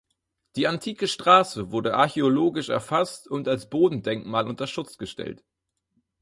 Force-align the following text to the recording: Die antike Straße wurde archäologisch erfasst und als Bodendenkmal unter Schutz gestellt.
Die 0.55 0.65
antike 0.67 1.07
Straße 1.07 1.71
wurde 1.71 1.93
archäologisch 1.93 2.69
erfasst 2.69 3.27
und 3.27 3.47
als 3.47 3.69
Bodendenkmal 3.69 4.47
unter 4.47 4.65
Schutz 4.65 4.97
gestellt. 4.97 5.43